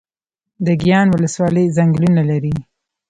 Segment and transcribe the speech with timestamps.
[0.65, 2.55] د ګیان ولسوالۍ ځنګلونه لري